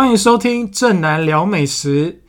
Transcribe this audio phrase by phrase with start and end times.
[0.00, 2.22] 欢迎收听正南聊美食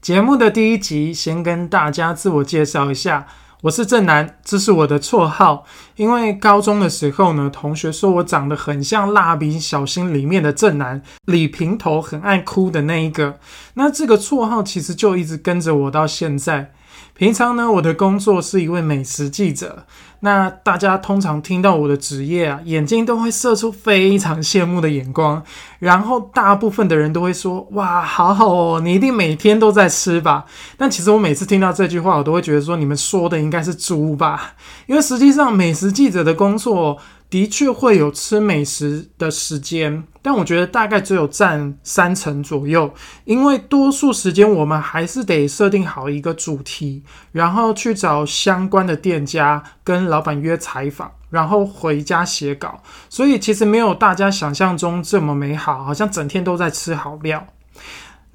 [0.00, 1.12] 节目的第一集。
[1.12, 3.26] 先跟大家自我介绍一下，
[3.60, 5.66] 我是正南，这是我的绰号。
[5.96, 13.38] 因为高中的时候呢，同学说我长得很像《蜡笔小新》里面的正南，李平头，很爱哭的那一个。
[13.74, 16.72] 那这个绰号其实就一直跟着我到现在。
[17.18, 19.84] 平常呢，我的工作是一位美食记者。
[20.20, 25.42] 那大家通常听到我的职业啊，眼睛都会射出非常羡慕的眼光，
[25.80, 30.44] 然后大部分的人都会说：“哇，好好哦，你一定每天都在吃吧？”
[30.78, 34.52] 但其实我每次听到这句话，我都会觉得说：“你们说的应该是猪吧？”
[34.86, 36.96] 因为实际上，美食记者的工作。
[37.30, 57.46] 的确会有吃美食的时间，但我觉得大概只有占三成左右，因为多数时间我们还是得设定好一个主题，然后去找相关的店家跟老板约采访，然后回家写稿，所以其实没有大家想象中这么美好，好像整天都在吃好料。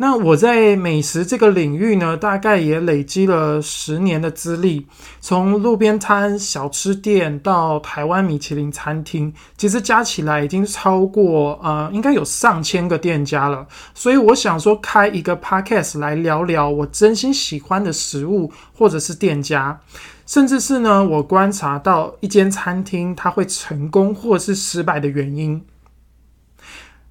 [0.03, 4.85] 那我在美食这个领域呢，大概也累积了十年的资历，
[5.21, 13.65] 从路边摊、小吃店到台湾米其林餐厅，其实加起来已经超过呃，应该有上千个店家了。
[13.93, 19.79] 所以我想说，开一个 podcast 来聊聊我真心喜欢的食物，或者是店家，
[20.25, 25.63] 甚至是呢，我观察到一间餐厅它会成功或是失败的原因。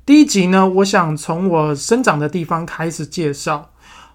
[0.04, 3.70] 第一集呢，我想从我生长的地方开始介绍。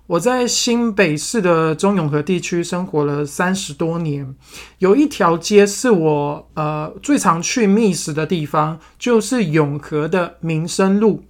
[0.07, 4.35] 我在新北市的中永和地区生活了三十多年，
[4.80, 11.23] 有一条街是我呃最常去觅食的地方，就是永和的民生路。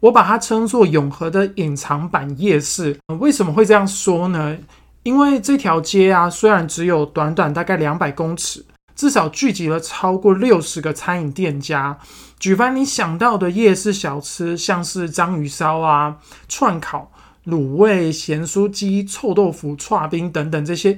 [0.00, 2.98] 我把它称作永和的隐藏版夜市。
[3.18, 4.58] 为什么会这样说呢？
[5.04, 8.62] 因为这条街啊，虽然只有短短大概两百公尺。
[8.96, 11.98] 至少聚集了超过六十个餐饮店家，
[12.40, 16.16] 举凡你想到的夜市小吃，像是章鱼烧啊、
[16.48, 17.12] 串烤、
[17.44, 20.96] 卤味、咸酥鸡、臭豆腐、串冰等等这些，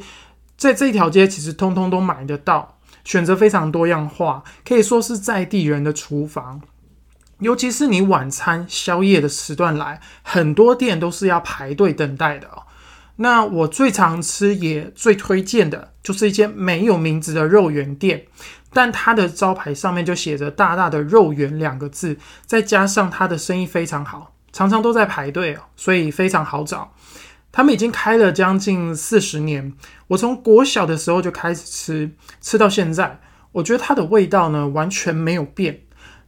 [0.57, 6.61] 在这条街其实通通都买得到，选择非常多样化，可以说是在地人的厨房。
[7.41, 12.63] 尤其是你晚餐、宵夜的时段来，很多店都是要排队等待的哦。
[13.21, 18.25] 那我最常吃也最推荐的就是一间没有名字的肉圆店，
[18.73, 26.95] 但它的招牌上面就写着大大的“肉圆”两个字，再加上它的生意非常好，常常都在排队哦，所以非常好找。
[27.51, 29.73] 他们已经开了将近四十年，
[30.07, 33.19] 我从国小的时候就开始吃，吃到现在，
[33.51, 35.81] 我觉得它的味道呢完全没有变。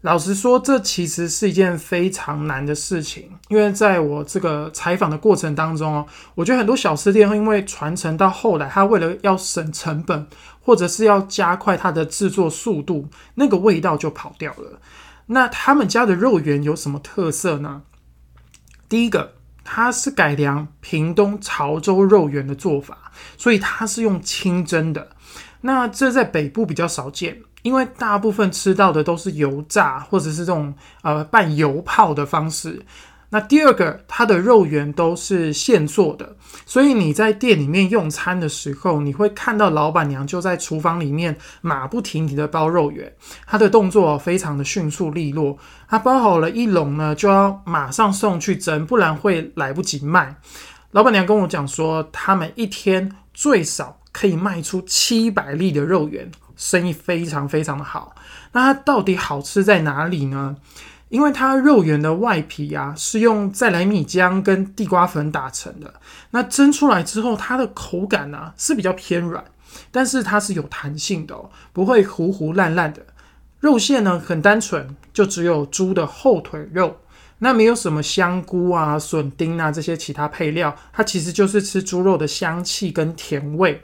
[0.02, 10.26] 老实说，这其实是一件非常难的事情，因为在我这个采访的过程当中哦，我觉得很多小吃店会因为传承到后来，他为了要省成本，
[10.62, 14.80] 或者是要加快它的制作速度，那个味道就跑掉了。
[15.26, 17.82] 那他们家的肉圆有什么特色呢？
[18.88, 25.10] 第一个，它是改良屏东潮州肉圆的做法，所以它是用清蒸的。
[25.62, 27.42] 那这在北部比较少见。
[27.62, 32.80] 因为大部分吃到的都是油炸或者是这种呃半油泡的方式。
[33.28, 36.34] 那第二个，它的肉圆都是现做的，
[36.64, 43.14] 所以你在店里面用餐的时候，你会看到老板娘就在厨房里面马不停蹄的包肉圆，
[43.46, 45.58] 她的动作非常的迅速利落。
[45.86, 50.34] 她包好了一笼呢，就要马上送去蒸，不然会来不及卖。
[50.92, 56.30] 老板娘跟我讲说，他们一天最少可以卖出七百粒的肉圆。
[56.56, 58.14] 生意非常非常的好，
[58.52, 60.56] 那它到底好吃在哪里呢？
[61.08, 65.94] 因为它肉圆的外皮啊是用再来米浆跟地瓜粉打成的，
[66.32, 69.42] 那蒸出来之后，它的口感呢是比较偏软，
[69.90, 73.00] 但是它是有弹性的哦，不会糊糊烂烂的。
[73.60, 76.94] 肉馅呢很单纯，就只有猪的后腿肉，
[77.38, 83.82] 那没有什么香菇啊、笋丁啊这些其他配料，它其实就是吃猪肉的香气跟甜味。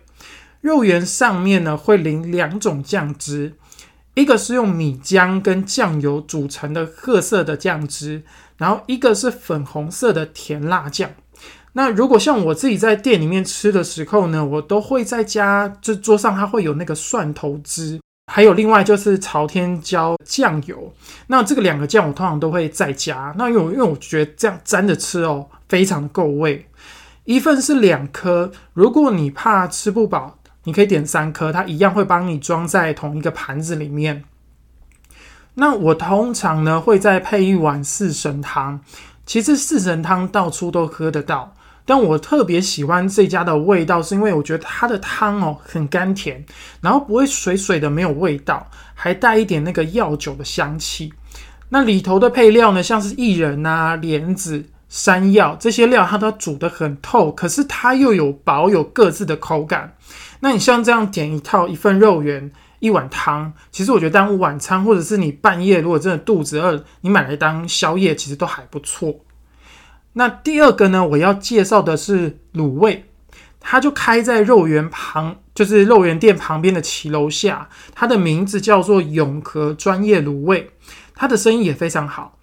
[0.66, 3.53] 肉圆上面呢会淋两种酱汁，
[4.15, 8.24] 一个是用米浆跟酱油组成的褐色的酱汁，
[8.57, 11.09] 然后一个是粉红色的甜辣酱。
[11.74, 18.01] 那如果像我自己在店里面吃的时候呢，我都会在家，就桌上它会有那个蒜头汁，
[18.33, 20.92] 还有另外就是朝天椒酱油。
[21.28, 26.66] 那这个两个酱我通常都会再加，那因为因为我觉得这样沾着吃哦，非常的够味。
[27.24, 30.39] 一份是两颗，如果你怕吃不饱。
[30.66, 34.24] 你可以点三颗，它一样会帮你装在同一个盘子里面。
[35.54, 38.80] 那我通常呢会再配一碗四神汤，
[39.24, 41.54] 其实四神汤到处都喝得到，
[41.84, 46.45] 但我特别喜欢这家的味道，是因为我觉得它的汤哦很甘甜，
[46.80, 51.12] 然后不会水水的没有味道，还带一点那个药酒的香气。
[51.69, 59.97] 那里头的配料呢，像是薏仁啊、莲子、山药这些料，它都煮得很透，可是它又有薄有各自的口感。
[60.41, 62.53] 那你像这样点一套一份肉圆。
[62.78, 69.24] 一碗汤，其实我觉得当晚餐，或者是你半夜如果真的肚子饿，你买来当宵夜，其实都还不错。
[70.12, 73.06] 那第二个呢，我要介绍的是卤味，
[73.60, 80.71] 它就开在肉圆旁，就是肉圆店旁边的骑楼下，它的名字叫做永和专业卤味，
[81.15, 82.35] 它的生意也非常好，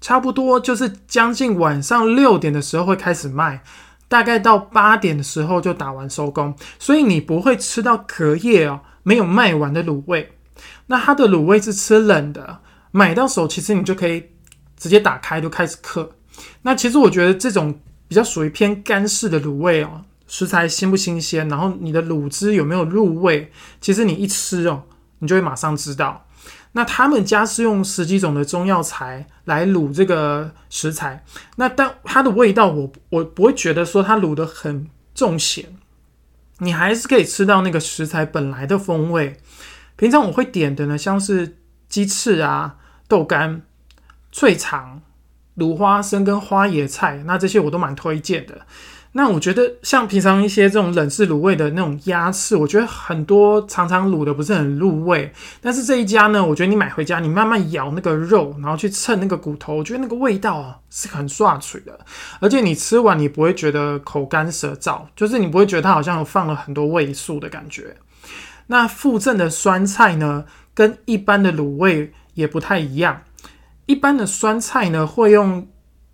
[0.00, 3.62] 差不多就是将近晚上六点的时候会开始卖，
[4.08, 8.80] 大概到八点的时候就打完收工，所以你不会吃到隔夜哦。
[9.04, 10.32] 没有卖完的卤味，
[10.88, 12.58] 那它的卤味是吃冷的，
[12.90, 14.22] 买到手其实你就可以
[14.76, 16.10] 直接打开就开始嗑。
[16.60, 23.50] 那其实我觉得这种比较属于偏干式的卤味哦，食材新不新鲜，然后你的卤汁有没有入味，
[23.80, 24.82] 其实你一吃哦，
[25.20, 26.26] 你就会马上知道。
[26.78, 31.24] 那他们家是用十几种的中药材来卤这个食材，
[31.56, 35.74] 那但它的味道我我不会觉得说它卤的很重咸。
[36.58, 39.40] 你还是可以吃到那个食材本来的风味。
[39.96, 41.58] 平常我会点的呢，像是
[41.88, 42.76] 鸡翅啊、
[43.08, 43.62] 豆干、
[44.30, 45.02] 脆肠、
[45.56, 48.60] 卤花生跟花椰菜，那这些我都蛮推荐的。
[49.18, 55.32] 那我觉得像平常一些这种冷式卤味的那种鸭翅，我觉得很多常常卤的不是很入味。
[55.60, 61.98] 但是这一家呢，我觉得你买回家，你慢慢咬那个肉，然后去蹭那个骨头，我觉得那个味道啊是很刷嘴的。
[62.38, 67.96] 而且你吃完你不会觉得口干舌燥，就是你不会觉得它好像放了很多味素的感觉。
[68.68, 73.22] 那附赠的酸菜呢，跟一般的卤味也不太一样。
[73.86, 75.66] 一般的酸菜呢，会用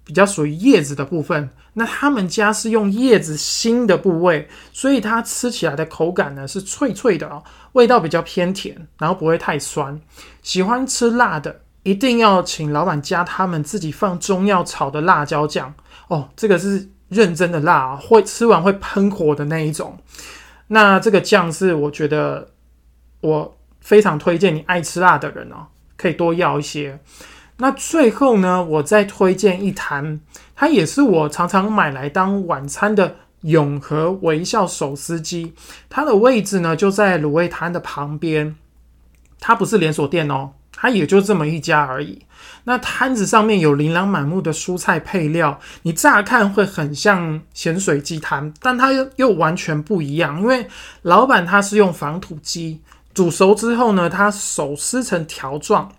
[0.04, 1.50] 比较属于叶子的部分。
[1.74, 7.42] 那他们家是用叶子心的部位，所以它吃起来的口感呢是脆脆的哦，
[7.72, 10.00] 味道比较偏甜，然后不会太酸。
[10.42, 15.74] 喜欢吃辣的，一定要请老板加他们自己放中药炒的辣椒酱
[16.08, 19.98] 哦，这个是认真的辣，会吃完会喷火的那一种。
[20.68, 22.48] 那这个酱是我觉得
[23.20, 25.66] 我非常推荐你爱吃辣的人哦，
[25.96, 26.98] 可以多要一些。
[27.58, 30.20] 那最后呢，我再推荐一坛，
[30.56, 35.54] 它也是我常常买来当晚餐的永和微笑手撕鸡。
[35.88, 38.56] 它的位置呢就在卤味摊的旁边，
[39.38, 42.22] 它不是连锁店哦，它也就这么一家而已。
[42.64, 50.66] 那摊子上面有琳琅满目的蔬菜配料，你乍看会很像咸水鸡摊，但它又又完全不一样，因为
[51.02, 52.80] 老板他是用防土鸡
[53.14, 55.90] 煮熟之后呢，它手撕成条状。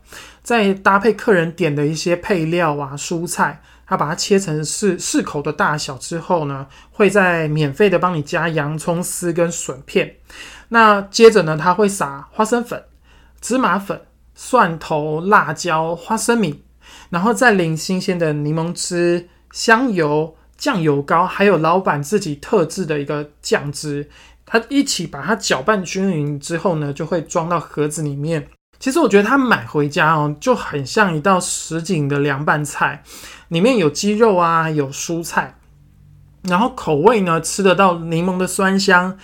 [0.44, 10.18] 再搭配客人点的一些配料啊，蔬菜，它把它切成适适口的大小之后呢，会再免费的帮你加洋葱丝跟笋片。
[10.70, 12.84] 那接着呢，它会撒花生粉、
[13.42, 14.00] 芝麻粉、
[14.36, 16.64] 蒜头、辣椒、花生米，
[17.10, 24.08] 然后再淋新鲜的柠檬汁、香油、酱油膏，还有老板自己特制的一个酱汁，
[24.46, 28.48] 它一起把它搅拌均匀之后呢，就会装到盒子里面。
[28.78, 33.02] 其实我觉得它买回家哦，就很像一道实景的凉拌菜，
[33.48, 35.56] 里面有鸡肉啊，有蔬菜，
[36.44, 39.18] 然后口味呢吃得到柠檬的酸香、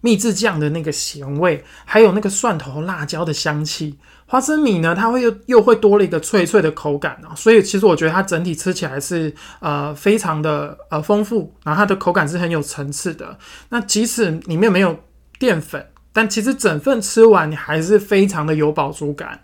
[0.00, 3.98] 秘制酱的那个咸味，还有那个蒜头、辣椒的香气。
[4.26, 13.38] 花生米呢，它会又又会多了一个脆脆的口感啊，所以其实我觉得它整体吃起来是呃非常的呃丰富，然后它的口感是很有层次的。
[13.68, 14.98] 那即使里面没有
[15.38, 15.86] 淀粉。
[16.16, 19.40] 但其实整份吃完，你还是非常的有饱足感。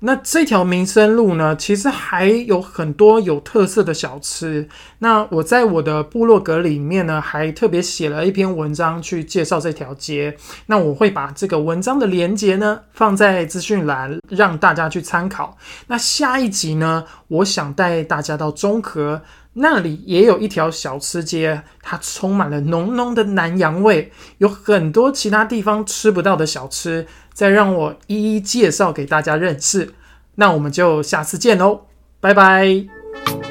[0.00, 4.68] 那这条民生路呢，其实还有很多有特色的小吃。
[4.98, 10.36] 那我在我的部落格里面呢，还特别写了一篇文章去介绍这条街。
[10.66, 15.56] 那我会把这个文章的连接呢放在资讯栏，让大家去参考。
[15.86, 19.22] 那下一集呢，我想带大家到中和。
[19.58, 29.94] 那里也有一条小吃街，它充满了浓浓的南洋味，有很多其他地方吃不到的小吃，再让我一一介绍给大家认识。
[30.34, 31.86] 那我们就下次见喽，
[32.20, 33.45] 拜拜。